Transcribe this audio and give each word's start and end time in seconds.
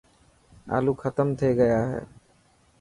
آلو 0.75 0.93
ختم 1.01 1.27
ٿي 1.37 1.49
گيا 1.59 1.79
هي. 1.89 2.01